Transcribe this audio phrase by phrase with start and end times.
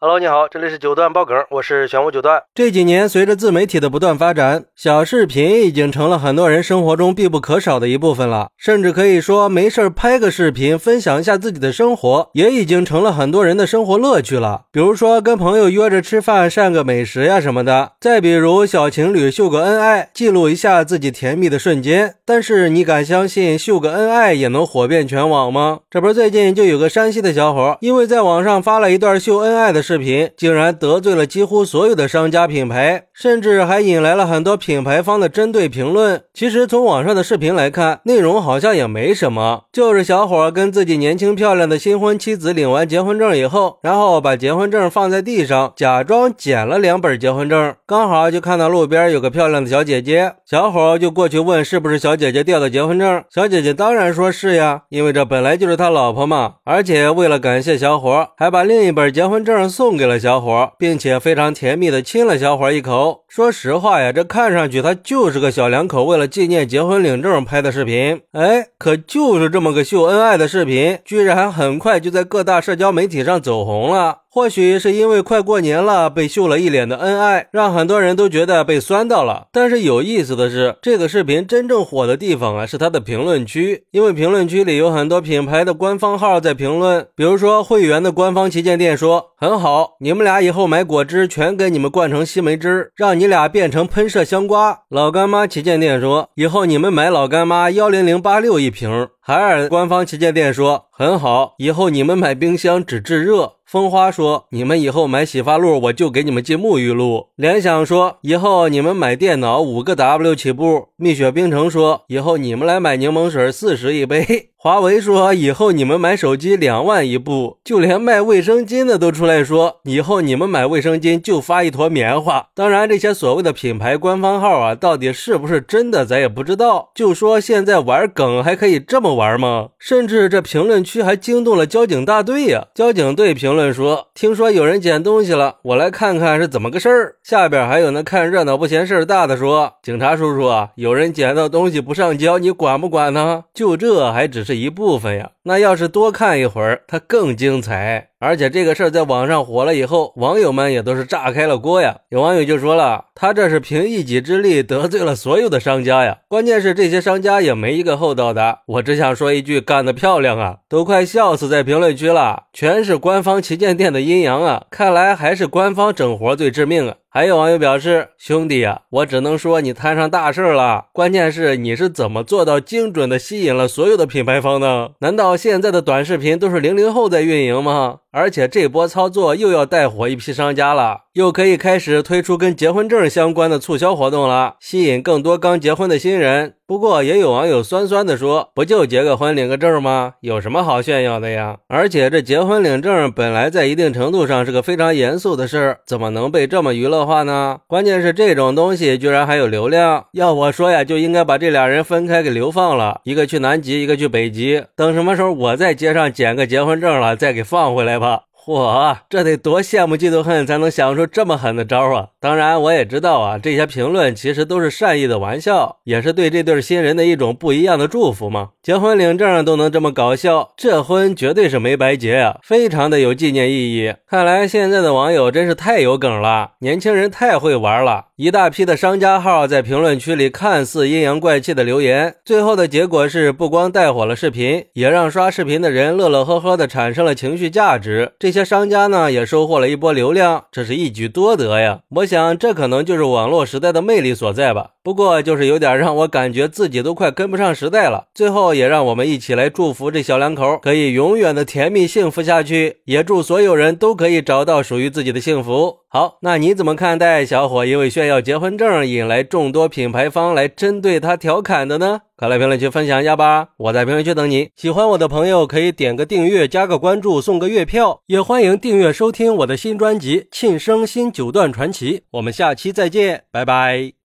[0.00, 2.40] Hello，你好，这里是九段爆梗，我是玄武九段。
[2.54, 8.50] 这几年，随着自媒体的不断发展，小视频已经成了很多人生活中必不可少的一部分了。
[8.56, 14.66] 甚至可以说，没事拍个视频，分享一下自己的生活，也已经成了很多人的生活乐趣了。
[14.70, 22.14] 比如说，跟朋友约着吃饭，晒个美食呀什么的；再比如，小情侣秀个恩爱，记录一下自己甜蜜的瞬间。
[22.24, 25.80] 但是，你敢相信秀个恩爱也能火遍全网吗？
[25.90, 29.82] 这不是最近就有个山西的小伙，因为在网上发了一段秀恩爱的。
[29.88, 36.24] 视频竟然得罪了几乎所有的商家品牌，甚至还引来了很多品牌方的针对评论。
[36.34, 53.24] 其实从网上的视频来看，内容好像也没什么，就是小伙跟自己年轻漂亮的新婚妻子领完结婚证以后，然后把结婚证放在地上，假装捡了两本结婚证，刚好就看到路边有个漂亮的小姐姐，小伙就过去问是不是小姐姐掉的结婚证。
[53.34, 56.56] 小姐姐当然说是呀，因为这本来就是他老婆嘛。
[56.64, 59.66] 而且为了感谢小伙，还把另一本结婚证。
[59.78, 63.20] 送给了小伙，并且非常甜蜜的亲了小伙一口。
[63.28, 68.20] 说实话呀，这看上去他就是个小两口为了纪念结婚领证拍的视频。
[68.32, 74.22] 哎，可就是这么个秀恩爱的视频，居然很快就在各大社交媒体上走红了。
[74.30, 79.46] 或许是因为快过年了，被秀了一脸的恩爱，让很多人都觉得被酸到了。
[79.50, 87.06] 但是有意思的是，这个视频真正火的地方啊，是它的评论区，因为评论区里有很多品牌的官方号在评论。
[87.16, 94.80] 比如说，会员的官方旗舰店说很好，你们俩以后买果汁全给你们灌成西梅汁，让你俩变成喷射香瓜。
[94.90, 99.08] 老干妈旗舰店说，以后你们买老干妈幺零零八六一瓶。
[99.20, 103.54] 海尔官方旗舰店说很好，以后你们买冰箱只制热。
[103.68, 114.24] 风花说：“你们以后买洗发露，我就给你们进沐浴露。”联想说：“以后你们买电脑五个 W 起步。”蜜雪冰城说：“以后你们来买柠檬水四十一杯。”
[114.60, 126.90] 华为说：“以后你们买手机两万一部。”就连卖卫生巾的都出来说：“以后你们买卫生巾就发一坨棉花。”当然，这些所谓的品牌官方号啊，到底是不是真的，咱也不知道。
[126.92, 129.68] 就说现在玩梗还可以这么玩吗？
[129.78, 132.66] 甚至这评论区还惊动了交警大队呀！
[132.74, 148.10] 交警队评论说：“听说有人捡东西了，我来看看是怎么个事儿。”下边还有那看热闹不嫌事儿大的说：“警察叔叔啊，有人捡到东西不上交，你管不管呢？”就这还只这一部分呀，那要是多看一会儿，它更精彩。
[148.18, 151.96] 而且这个事儿在网上火了以后，网友们也都是炸开了锅呀。
[152.10, 156.18] 有网友就说了，他这是凭一己之力得罪了所有的商家呀。
[156.28, 158.58] 关键是这些商家也没一个厚道的。
[158.66, 160.58] 我只想说一句，干得漂亮啊！
[160.68, 164.64] 都快笑死在评论区了，全是官方旗舰店的阴阳啊。
[164.70, 166.96] 看来还是官方整活最致命啊。
[167.10, 170.86] 还有网友表示：“兄弟呀，我只能说你摊上大事了。
[170.92, 174.90] 关键是你是怎么做到精准的吸引了所有的品牌方呢？
[175.00, 178.00] 难道现在的短视频都是零零后在运营吗？
[178.10, 186.54] 而且这波操作又要带火一批商家了。”又可以开始推出跟结婚证相关的促销活动了，吸引更多刚结婚的新人。
[186.64, 190.12] 不过也有网友酸酸的说：“不就结个婚领个证吗？
[190.20, 191.56] 有什么好炫耀的呀？
[191.66, 197.58] 而且这结婚领证本来在一定程度上是个非常严肃的事儿，怎么能被这么娱乐化呢？
[197.66, 200.04] 关键是这种东西居然还有流量。
[200.12, 204.62] 要我说呀，就应该把这俩人分开给流放了，一个去南极，一个去北极。
[204.76, 208.07] 等什么时候我在街上捡个结婚证了，再给放回来吧。”
[208.56, 212.08] 嚯，这得多羡慕嫉妒恨才能想出这么狠的招啊！
[212.18, 218.50] 当然，我也知道啊，这些评论其实都是善意的玩笑，也是对这对新人的一种不一样的祝福嘛。
[218.62, 223.92] 结婚领证都能这么搞笑，这婚绝对是没白结呀，非常的有纪念意义。
[224.08, 228.06] 看来现在的网友真是太有梗了，年轻人太会玩了。
[228.16, 238.12] 一大批的商家号在评论区里看似阴阳怪气的留言，最后的结果是不光带火了视频，也让刷视频的人乐乐呵呵的产生了情绪价值。
[238.18, 241.80] 这些些商家呢也收获了一波流量，这是一举多得呀！
[241.88, 244.74] 我想这可能就是网络时代的魅力所在吧。
[244.88, 248.06] 不过就是有点让我感觉自己都快跟不上时代了。
[248.14, 255.80] 最后也让我们一起来祝福这小两口可以永远的甜蜜幸福下去，也祝所有人都可以找到属于自己的幸福。
[255.90, 262.00] 好，那你怎么看待小伙因为炫耀结婚证引来众多品牌方来针对他调侃的呢？
[262.16, 263.48] 快来评论区分享一下吧！
[263.58, 264.48] 我在评论区等你。
[264.56, 271.98] 喜欢我的朋友可以点个订阅，加个关注，送个月票，也欢迎订阅收听我的新专辑《庆生新九段传奇》。
[272.12, 273.98] 我们下期再见，拜拜。